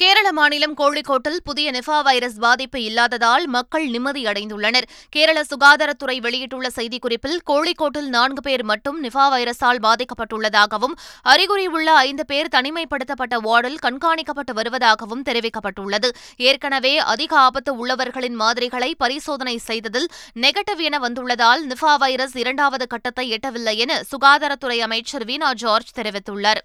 கேரள 0.00 0.28
மாநிலம் 0.32 0.74
கோழிக்கோட்டில் 0.78 1.38
புதிய 1.44 1.68
நிஃபா 1.70 1.96
வைரஸ் 2.02 2.36
பாதிப்பு 2.38 2.82
இல்லாததால் 2.82 3.46
மக்கள் 3.46 3.86
நிம்மதியடைந்துள்ளனர் 3.88 4.86
கேரள 5.10 5.38
சுகாதாரத்துறை 5.42 6.16
வெளியிட்டுள்ள 6.26 6.68
செய்திக்குறிப்பில் 6.76 7.38
கோழிக்கோட்டில் 7.50 8.06
நான்கு 8.06 8.42
பேர் 8.42 8.64
மட்டும் 8.64 8.98
நிஃபா 9.04 9.24
வைரஸால் 9.34 9.80
பாதிக்கப்பட்டுள்ளதாகவும் 9.86 10.94
அறிகுறி 11.22 11.66
உள்ள 11.66 11.88
ஐந்து 11.94 12.26
பேர் 12.26 12.52
தனிமைப்படுத்தப்பட்ட 12.56 13.40
வார்டில் 13.48 13.78
கண்காணிக்கப்பட்டு 13.86 14.54
வருவதாகவும் 14.60 15.26
தெரிவிக்கப்பட்டுள்ளது. 15.30 16.10
ஏற்கனவே 16.36 16.98
அதிக 16.98 17.38
ஆபத்து 17.38 17.76
உள்ளவர்களின் 17.76 18.40
மாதிரிகளை 18.44 18.94
பரிசோதனை 18.94 19.58
செய்ததில் 19.68 20.08
நெகட்டிவ் 20.46 20.86
என 20.88 20.98
வந்துள்ளதால் 21.08 21.62
நிஃபா 21.72 21.96
வைரஸ் 21.98 22.36
இரண்டாவது 22.36 22.86
கட்டத்தை 22.86 23.28
எட்டவில்லை 23.30 23.76
என 23.76 24.02
சுகாதாரத்துறை 24.14 24.80
அமைச்சர் 24.88 25.24
வீனா 25.24 25.52
ஜார்ஜ் 25.54 25.96
தெரிவித்துள்ளார். 26.00 26.62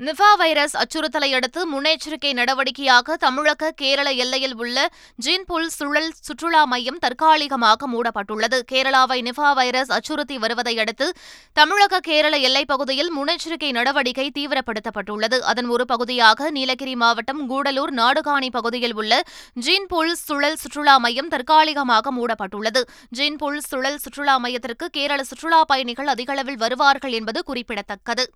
நிஃபா 0.00 0.34
வைரஸ் 0.36 0.76
அச்சுறுத்தலை 0.76 1.34
அடுத்து 1.34 1.60
முன்னெச்சரிக்கை 1.72 2.32
நடவடிக்கையாக 2.32 3.14
தமிழக 3.14 3.70
கேரள 3.70 4.10
எல்லையில் 4.10 4.56
உள்ள 4.56 4.90
ஜீன்புல் 5.26 5.66
சுழல் 5.66 6.12
சுற்றுலா 6.20 6.64
மையம் 6.64 6.98
தற்காலிகமாக 6.98 7.88
மூடப்பட்டுள்ளது. 7.88 8.58
கேரளாவை 8.72 9.20
நிஃபா 9.20 9.54
வைரஸ் 9.54 9.92
அச்சுறுத்தி 9.92 10.38
வருவதை 10.38 10.78
அடுத்து 10.78 11.12
தமிழக 11.52 12.00
கேரள 12.00 12.36
எல்லைப் 12.36 12.66
பகுதியில் 12.66 13.12
முன்னெச்சரிக்கை 13.18 13.70
நடவடிக்கை 13.70 14.30
தீவிரப்படுத்தப்பட்டுள்ளது. 14.38 15.38
அதன் 15.38 15.66
ஒரு 15.66 15.86
பகுதியாக 15.86 16.50
நீலகிரி 16.50 16.94
மாவட்டம் 16.94 17.50
கூடலூர் 17.50 17.92
நாடுகாணி 17.92 18.50
பகுதியில் 18.50 18.94
உள்ள 18.94 19.22
ஜீன்புல் 19.54 20.12
சுழல் 20.12 20.56
சுற்றுலா 20.56 20.98
மையம் 20.98 21.28
தற்காலிகமாக 21.28 22.12
மூடப்பட்டுள்ளது. 22.12 22.82
ஜீன்புல் 23.16 23.58
சுழல் 23.58 23.98
சுற்றுலா 23.98 24.36
மையத்திற்கு 24.36 24.88
கேரள 24.88 25.24
சுற்றுலா 25.24 25.64
பயணிகள் 25.64 26.06
அதிகளவில் 26.06 26.56
வருவார்கள் 26.56 27.12
என்பது 27.12 27.42
குறிப்பிடத்தக்கது. 27.42 28.30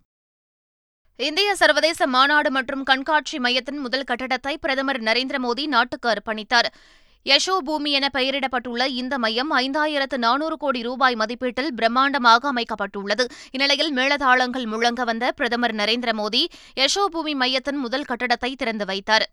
இந்திய 1.27 1.55
சர்வதேச 1.61 2.07
மாநாடு 2.07 2.51
மற்றும் 2.51 2.83
கண்காட்சி 2.83 3.39
மையத்தின் 3.39 3.81
முதல் 3.85 4.07
கட்டடத்தை 4.11 4.53
பிரதமர் 4.61 4.99
நரேந்திர 5.09 5.39
மோடி 5.45 5.65
நாட்டுக்கு 5.67 6.09
அர்ப்பணித்தார். 6.13 6.69
யசோ 7.27 7.55
பூமி 7.67 7.91
என 7.99 8.09
பெயரிடப்பட்டுள்ள 8.15 8.85
இந்த 9.01 9.15
மையம் 9.19 9.51
ஐந்தாயிரத்து 9.59 10.19
நானூறு 10.27 10.57
கோடி 10.57 10.83
ரூபாய் 10.83 11.19
மதிப்பீட்டில் 11.23 11.71
பிரம்மாண்டமாக 11.81 12.49
அமைக்கப்பட்டுள்ளது. 12.53 13.27
இந்நிலையில் 13.53 13.93
மேளதாளங்கள் 13.99 14.67
முழங்க 14.73 15.05
வந்த 15.05 15.33
பிரதமர் 15.33 15.75
நரேந்திர 15.75 16.13
மோடி 16.23 16.43
யசோ 16.81 17.05
பூமி 17.17 17.35
மையத்தின் 17.35 17.83
முதல் 17.85 18.09
கட்டடத்தை 18.09 18.53
திறந்து 18.55 18.85
வைத்தார். 18.85 19.27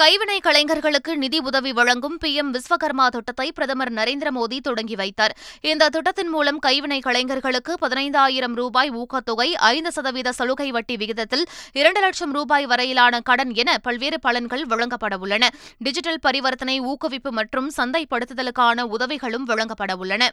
கைவினை 0.00 0.40
கலைஞர்களுக்கு 0.40 1.12
நிதி 1.16 1.38
உதவி 1.38 1.72
வழங்கும் 1.72 2.18
பி 2.18 2.34
எம் 2.34 2.54
விஸ்வகர்மா 2.54 3.06
திட்டத்தை 3.06 3.52
பிரதமர் 3.52 3.92
நரேந்திர 3.92 4.28
மோடி 4.36 4.58
தொடங்கி 4.60 4.94
வைத்தார். 4.94 5.36
இந்த 5.60 5.88
திட்டத்தின் 5.88 6.28
மூலம் 6.28 6.58
கைவினை 6.58 7.00
கலைஞர்களுக்கு 7.00 7.74
பதினைந்தாயிரம் 7.80 8.54
ரூபாய் 8.54 8.90
ஊக்கத்தொகை 8.90 9.48
ஐந்து 9.72 9.92
சதவீத 9.92 10.32
சலுகை 10.32 10.70
வட்டி 10.70 10.96
விகிதத்தில் 10.96 11.44
இரண்டு 11.72 12.00
லட்சம் 12.00 12.32
ரூபாய் 12.32 12.66
வரையிலான 12.66 13.20
கடன் 13.20 13.54
என 13.54 13.78
பல்வேறு 13.78 14.18
பலன்கள் 14.26 14.66
வழங்கப்பட 14.66 15.16
உள்ளன. 15.18 15.50
டிஜிட்டல் 15.78 16.24
பரிவர்த்தனை 16.26 16.80
ஊக்குவிப்பு 16.80 17.30
மற்றும் 17.30 17.70
சந்தைப்படுத்துதலுக்கான 17.76 18.82
உதவிகளும் 18.82 19.44
வழங்கப்பட 19.44 19.96
உள்ளன. 19.96 20.30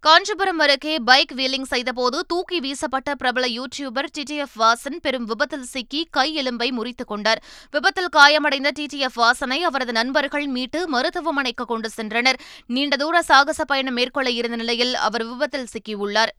காஞ்சிபுரம் 0.00 0.58
அருகே 0.58 0.98
பைக் 0.98 1.32
வீலிங் 1.36 1.62
செய்தபோது 1.62 2.24
தூக்கி 2.26 2.60
வீசப்பட்ட 2.60 3.14
பிரபல 3.14 3.46
யூடியூபர் 3.46 4.06
டிடிஎஃப் 4.18 4.54
வாசன் 4.58 4.96
பெரும் 5.02 5.24
விபத்தில் 5.24 5.62
சிக்கி 5.62 6.08
கை 6.10 6.42
எலும்பை 6.42 6.70
முறித்துக் 6.70 7.06
கொண்டார். 7.06 7.42
விபத்தில் 7.70 8.08
காயமடைந்த 8.16 8.70
டிடிஎஃப் 8.78 9.14
வாசனை 9.14 9.62
அவரது 9.62 9.92
நண்பர்கள் 9.92 10.46
மீட்டு 10.46 10.88
மருத்துவமனைக்கு 10.88 11.64
கொண்டு 11.64 11.90
சென்றனர். 11.96 12.38
நீண்ட 12.66 12.96
தூர 12.96 13.22
சாகச 13.22 13.64
பயணம் 13.64 13.94
மேற்கொள்ள 13.94 14.30
இருந்த 14.30 14.56
நிலையில் 14.56 14.94
அவர் 14.94 15.26
விபத்தில் 15.26 15.66
சிக்கியுள்ளார். 15.72 16.34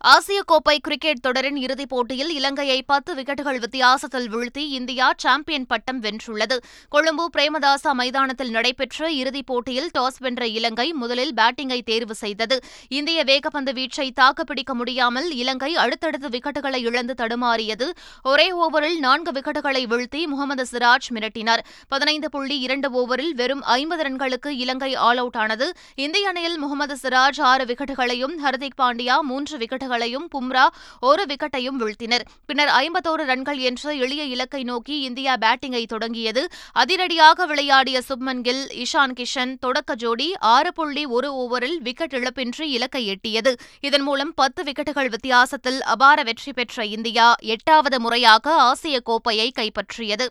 ஆசிய 0.00 0.42
கோப்பை 0.46 0.78
கிரிக்கெட் 0.78 1.20
தொடரின் 1.20 1.56
இறுதிப் 1.56 1.88
போட்டியில் 1.88 2.30
இலங்கையை 2.30 2.82
பத்து 2.82 3.14
விக்கெட்டுகள் 3.14 3.58
வித்தியாசத்தில் 3.58 4.34
வீழ்த்தி 4.34 4.58
இந்தியா 4.58 5.14
சாம்பியன் 5.16 5.66
பட்டம் 5.66 6.02
வென்றுள்ளது. 6.02 6.56
கொழும்பு 6.88 7.30
பிரேமதாசா 7.38 7.92
மைதானத்தில் 7.92 8.50
நடைபெற்ற 8.50 9.10
இறுதிப் 9.10 9.46
போட்டியில் 9.46 9.90
டாஸ் 9.98 10.18
வென்ற 10.18 10.46
இலங்கை 10.46 10.92
முதலில் 10.92 11.34
பேட்டிங்கை 11.34 11.82
தேர்வு 11.82 12.14
செய்தது. 12.14 12.62
இந்திய 12.88 13.24
வேகப்பந்து 13.24 13.72
வீச்சை 13.72 14.10
தாக்குப்பிடிக்க 14.10 14.74
முடியாமல் 14.74 15.30
இலங்கை 15.30 15.76
அடுத்தடுத்து 15.76 16.28
விக்கெட்டுகளை 16.28 16.76
இழந்து 16.76 17.14
தடுமாறியது. 17.18 17.90
ஒரே 18.22 18.52
ஓவரில் 18.52 18.98
நான்கு 18.98 19.30
விக்கெட்டுகளை 19.30 19.84
வீழ்த்தி 19.86 20.26
முகமது 20.26 20.66
சிராஜ் 20.72 21.10
மிரட்டினார். 21.14 21.64
பதினைந்து 21.88 22.30
புள்ளி 22.30 22.60
இரண்டு 22.60 22.90
ஓவரில் 22.90 23.34
வெறும் 23.34 23.62
ஐம்பது 23.62 24.02
ரன்களுக்கு 24.02 24.48
இலங்கை 24.48 24.94
ஆல் 24.94 25.16
அவுட் 25.16 25.36
ஆனது. 25.36 25.72
இந்திய 25.94 26.28
அணியில் 26.28 26.58
முகமது 26.58 26.96
சிராஜ் 27.02 27.40
ஆறு 27.40 27.64
விக்கெட்டுகளையும் 27.64 28.36
ஹர்திக் 28.44 28.80
பாண்டியா 28.80 29.20
மூன்று 29.20 29.58
விக்கெட்டுகள் 29.58 29.86
விக்கெட்டுகளையும் 29.88 30.28
பும்ரா 30.34 30.66
ஒரு 31.00 31.26
விக்கெட்டையும் 31.26 31.78
வீழ்த்தினர். 31.80 32.24
பின்னர் 32.46 32.72
ஐம்பத்தோரு 32.82 33.24
ரன்கள் 33.30 33.58
என்ற 33.58 33.94
எளிய 33.94 34.24
இலக்கை 34.24 34.62
நோக்கி 34.62 35.00
இந்தியா 35.00 35.36
பேட்டிங்கை 35.36 35.86
தொடங்கியது. 35.86 36.48
அதிரடியாக 36.72 37.46
விளையாடிய 37.46 38.00
சுப்மன் 38.08 38.40
கில் 38.40 38.64
இஷான் 38.84 39.14
கிஷன் 39.20 39.54
தொடக்க 39.58 39.94
ஜோடி 39.94 40.36
ஆறு 40.38 40.72
புள்ளி 40.72 41.04
ஒரு 41.04 41.30
ஓவரில் 41.34 41.78
விக்கெட் 41.78 42.12
இழப்பின்றி 42.12 42.68
இலக்கை 42.76 43.04
எட்டியது. 43.10 43.54
இதன் 43.80 44.02
மூலம் 44.02 44.34
பத்து 44.34 44.62
விக்கெட்டுகள் 44.62 45.08
வித்தியாசத்தில் 45.08 45.82
அபார 45.82 46.22
வெற்றி 46.22 46.52
பெற்ற 46.52 46.84
இந்தியா 46.84 47.34
எட்டாவது 47.38 48.00
முறையாக 48.00 48.54
ஆசிய 48.54 49.00
கோப்பையை 49.00 49.52
கைப்பற்றியது. 49.58 50.28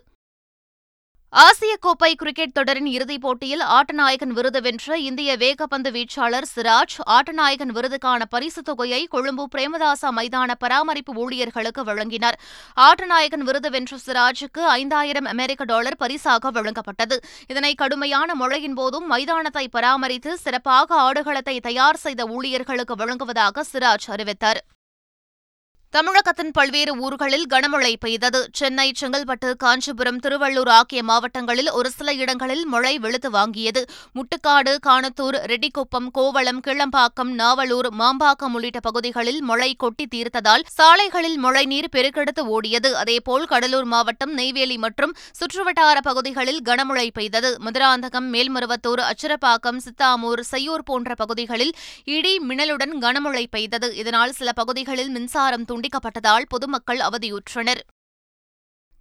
ஆசிய 1.32 1.76
கோப்பை 1.80 2.14
கிரிக்கெட் 2.14 2.52
தொடரின் 2.52 2.86
இறுதிப் 2.86 3.20
போட்டியில் 3.20 3.60
ஆட்டநாயகன் 3.60 4.30
விருது 4.32 4.60
வென்ற 4.60 4.98
இந்திய 4.98 5.36
வேகப்பந்து 5.36 5.90
வீச்சாளர் 5.90 6.46
சிராஜ் 6.56 6.94
ஆட்டநாயகன் 7.06 7.72
விருதுக்கான 7.72 8.22
பரிசுத் 8.30 8.64
தொகையை 8.64 9.06
கொழும்பு 9.06 9.48
பிரேமதாசா 9.56 10.10
மைதான 10.16 10.54
பராமரிப்பு 10.58 11.14
ஊழியர்களுக்கு 11.14 11.84
வழங்கினார். 11.84 12.38
ஆட்டநாயகன் 12.76 13.44
விருது 13.44 13.70
வென்ற 13.70 13.96
சிராஜுக்கு 14.06 14.64
ஐந்தாயிரம் 14.64 15.24
அமெரிக்க 15.24 15.64
டாலர் 15.64 15.96
பரிசாக 15.96 16.50
வழங்கப்பட்டது. 16.50 17.18
இதனை 17.46 17.74
கடுமையான 17.74 18.34
மழையின் 18.34 18.74
போதும் 18.74 19.06
மைதானத்தை 19.06 19.68
பராமரித்து 19.68 20.38
சிறப்பாக 20.38 21.12
ஆடுகளத்தை 21.12 21.60
தயார் 21.60 21.96
செய்த 21.96 22.26
ஊழியர்களுக்கு 22.26 22.94
வழங்குவதாக 22.94 23.64
சிராஜ் 23.72 24.08
அறிவித்தார். 24.08 24.62
தமிழகத்தின் 25.90 26.50
பல்வேறு 26.50 26.96
ஊர்களில் 26.96 27.44
கனமழை 27.50 27.92
பெய்தது. 28.00 28.48
சென்னை 28.52 28.92
செங்கல்பட்டு 29.00 29.56
காஞ்சிபுரம் 29.56 30.18
திருவள்ளூர் 30.18 30.68
ஆகிய 30.68 31.02
மாவட்டங்களில் 31.02 31.70
ஒரு 31.70 31.90
சில 31.90 32.12
இடங்களில் 32.12 32.66
மழை 32.66 32.98
வெளுத்து 32.98 33.30
வாங்கியது. 33.30 33.82
முட்டுக்காடு 34.16 34.72
காணத்தூர் 34.86 35.38
ரெட்டிக்குப்பம் 35.50 36.08
கோவளம் 36.12 36.60
கிளம்பாக்கம் 36.66 37.30
நாவலூர் 37.38 37.88
மாம்பாக்கம் 38.00 38.52
உள்ளிட்ட 38.52 38.80
பகுதிகளில் 38.80 39.40
மழை 39.42 39.74
கொட்டி 39.74 40.06
தீர்த்ததால் 40.14 40.64
சாலைகளில் 40.66 41.38
மழைநீர் 41.38 41.88
பெருக்கெடுத்து 41.96 42.44
ஓடியது. 42.56 42.92
அதேபோல் 42.92 43.46
கடலூர் 43.46 43.84
மாவட்டம் 43.84 44.34
நெய்வேலி 44.34 44.76
மற்றும் 44.76 45.14
சுற்றுவட்டார 45.40 45.96
பகுதிகளில் 46.02 46.60
கனமழை 46.62 47.08
பெய்தது. 47.12 47.56
மதுராந்தகம் 47.64 48.28
மேல்மருவத்தூர் 48.34 49.04
அச்சிரப்பாக்கம் 49.08 49.82
சித்தாமூர் 49.86 50.44
செய்யூர் 50.52 50.86
போன்ற 50.92 51.14
பகுதிகளில் 51.14 51.74
இடி 52.04 52.36
மின்னலுடன் 52.48 52.94
கனமழை 53.00 53.46
பெய்தது. 53.50 53.96
இதனால் 53.96 54.32
சில 54.32 54.52
பகுதிகளில் 54.52 55.08
மின்சாரம் 55.08 55.76
துண்டிக்கப்பட்டதால் 55.78 56.46
பொதுமக்கள் 56.48 56.98
அவதியுற்றனர். 56.98 57.82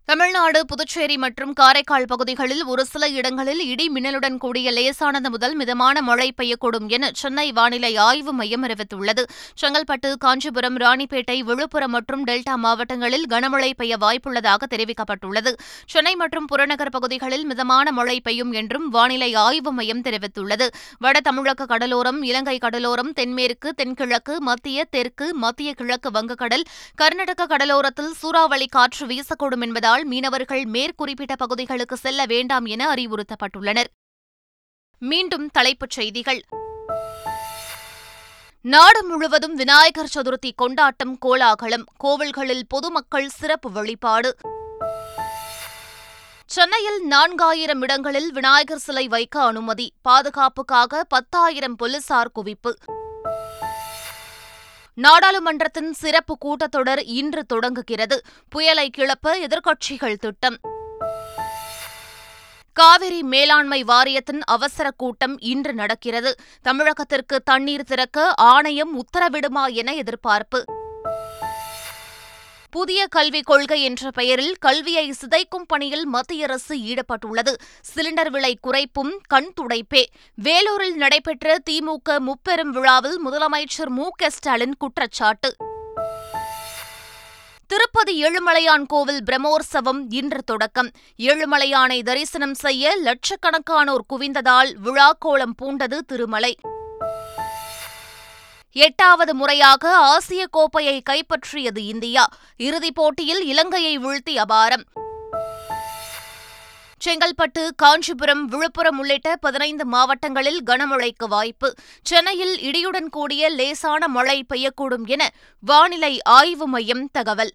தமிழ்நாடு 0.10 0.60
புதுச்சேரி 0.68 1.16
மற்றும் 1.24 1.50
காரைக்கால் 1.60 2.06
பகுதிகளில் 2.12 2.62
ஒரு 2.72 2.84
சில 2.92 3.08
இடங்களில் 3.20 3.62
இடி 3.72 3.86
மின்னலுடன் 3.96 4.38
கூடிய 4.44 4.72
லேசானது 4.76 5.30
முதல் 5.34 5.56
மிதமான 5.62 6.02
மழை 6.10 6.28
பெய்யக்கூடும் 6.38 6.88
என 6.96 7.10
சென்னை 7.22 7.46
வானிலை 7.58 7.90
ஆய்வு 8.06 8.34
மையம் 8.34 8.66
அறிவித்துள்ளது. 8.68 9.24
செங்கல்பட்டு 9.62 10.10
காஞ்சிபுரம் 10.26 10.78
ராணிப்பேட்டை 10.84 11.36
விழுப்புரம் 11.50 11.94
மற்றும் 11.96 12.24
டெல்டா 12.30 12.56
மாவட்டங்களில் 12.66 13.26
கனமழை 13.34 13.72
பெய்ய 13.82 13.98
வாய்ப்புள்ளதாக 14.04 14.70
தெரிவிக்கப்பட்டுள்ளது. 14.76 15.54
சென்னை 15.96 16.14
மற்றும் 16.22 16.48
புறநகர் 16.52 16.94
பகுதிகளில் 16.96 17.46
மிதமான 17.52 17.94
மழை 18.00 18.18
பெய்யும் 18.30 18.54
என்றும் 18.62 18.88
வானிலை 18.96 19.30
ஆய்வு 19.46 19.74
மையம் 19.74 20.06
தெரிவித்துள்ளது. 20.08 20.70
வட 21.00 21.24
தமிழக 21.28 21.70
கடலோரம் 21.74 22.22
இலங்கை 22.22 22.58
கடலோரம் 22.68 23.12
தென்மேற்கு 23.20 23.72
தென்கிழக்கு 23.82 24.36
மத்திய 24.52 24.88
தெற்கு 24.96 25.30
மத்திய 25.44 25.76
கிழக்கு 25.82 26.12
வங்கக்கடல் 26.20 26.66
கர்நாடக 26.96 27.50
கடலோரத்தில் 27.56 28.12
சூறாவளி 28.24 28.70
காற்று 28.78 29.06
வீசக்கூடும் 29.14 29.66
என்பதால் 29.68 29.96
மீனவர்கள் 30.06 30.64
மேற்குறிப்பிட்ட 30.64 31.36
பகுதிகளுக்கு 31.38 31.98
செல்ல 31.98 32.26
வேண்டாம் 32.26 32.66
என 32.66 32.94
அறிவுறுத்தப்பட்டுள்ளனர். 32.94 33.86
மீண்டும் 35.00 35.50
தலைப்புச் 35.50 35.90
செய்திகள். 35.90 36.42
நாடு 38.62 39.04
முழுவதும் 39.04 39.56
விநாயகர் 39.56 40.12
சதுர்த்தி 40.16 40.52
கொண்டாட்டம் 40.56 41.18
கோலாகலம். 41.18 41.84
கோவில்களில் 42.04 42.62
பொதுமக்கள் 42.68 43.30
சிறப்பு 43.30 43.72
வழிபாடு. 43.72 44.36
சென்னையில் 46.46 47.10
நான்காயிரம் 47.10 47.82
இடங்களில் 47.82 48.32
விநாயகர் 48.32 48.78
சிலை 48.78 49.08
வைக்க 49.08 49.44
அனுமதி. 49.44 49.94
பாதுகாப்புக்காக 50.02 51.04
பத்தாயிரம் 51.04 51.76
போலீசார் 51.76 52.32
குவிப்பு. 52.36 52.97
நாடாளுமன்றத்தின் 55.02 55.94
சிறப்பு 55.94 56.38
கூட்டத்தொடர் 56.46 57.02
இன்று 57.06 57.46
தொடங்குகிறது. 57.46 58.22
புயலை 58.50 58.92
கிளப்ப 58.98 59.28
எதிர்க்கட்சிகள் 59.28 60.16
திட்டம். 60.16 60.60
காவிரி 62.74 63.24
மேலாண்மை 63.24 63.84
வாரியத்தின் 63.84 64.42
அவசர 64.44 64.92
கூட்டம் 64.92 65.40
இன்று 65.40 65.74
நடக்கிறது. 65.74 66.36
தமிழகத்திற்கு 66.70 67.38
தண்ணீர் 67.44 67.84
திறக்க 67.84 68.34
ஆணையம் 68.36 69.04
உத்தரவிடுமா 69.04 69.74
என 69.74 69.94
எதிர்பார்ப்பு. 69.94 70.77
புதிய 72.70 73.08
கல்விக் 73.08 73.46
கொள்கை 73.46 73.84
என்ற 73.84 74.12
பெயரில் 74.12 74.56
கல்வியை 74.60 75.14
சிதைக்கும் 75.22 75.64
பணியில் 75.68 76.06
மத்திய 76.06 76.44
அரசு 76.44 76.76
ஈடுபட்டுள்ளது. 76.76 77.54
சிலிண்டர் 77.96 78.30
விலை 78.30 78.60
குறைப்பும் 78.64 79.18
கண் 79.28 79.54
துடைப்பே. 79.62 80.06
வேலூரில் 80.36 80.96
நடைபெற்ற 80.96 81.58
திமுக 81.70 82.18
முப்பெரும் 82.18 82.72
விழாவில் 82.72 83.20
முதலமைச்சர் 83.28 83.90
மு 83.90 84.10
க 84.10 84.30
ஸ்டாலின் 84.30 84.76
குற்றச்சாட்டு. 84.78 85.56
திருப்பதி 87.68 88.24
ஏழுமலையான் 88.24 88.86
கோவில் 88.88 89.24
பிரம்மோற்சவம் 89.24 90.06
இன்று 90.10 90.44
தொடக்கம். 90.44 90.92
ஏழுமலையானை 91.18 92.04
தரிசனம் 92.04 92.54
செய்ய 92.54 92.98
லட்சக்கணக்கானோர் 93.04 94.06
குவிந்ததால் 94.10 94.74
விழாக்கோலம் 94.84 95.54
பூண்டது 95.62 95.98
திருமலை. 95.98 96.56
எட்டாவது 98.78 99.36
முறையாக 99.36 99.96
ஆசிய 99.96 100.48
கோப்பையை 100.48 101.04
கைப்பற்றியது 101.10 101.78
இந்தியா. 101.78 102.30
இறுதிப் 102.58 102.96
போட்டியில் 102.96 103.44
இலங்கையை 103.44 104.00
வீழ்த்தி 104.00 104.30
அபாரம். 104.30 104.84
செங்கல்பட்டு 107.06 107.70
காஞ்சிபுரம் 107.76 108.46
விழுப்புரம் 108.46 109.00
உள்ளிட்ட 109.00 109.36
பதினைந்து 109.36 109.86
மாவட்டங்களில் 109.86 110.64
கனமழைக்கு 110.66 111.28
வாய்ப்பு. 111.28 111.74
சென்னையில் 112.02 112.58
இடியுடன் 112.58 113.10
கூடிய 113.10 113.50
லேசான 113.50 114.08
மழை 114.08 114.46
பெய்யக்கூடும் 114.54 115.06
என 115.06 115.34
வானிலை 115.60 116.22
ஆய்வு 116.22 116.68
மையம் 116.68 117.10
தகவல். 117.12 117.54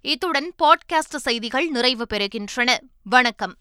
இத்துடன் 0.00 0.52
பாட்காஸ்ட் 0.58 1.16
செய்திகள் 1.16 1.66
நிறைவு 1.66 2.06
பெறுகின்றன. 2.14 2.74
வணக்கம். 3.02 3.56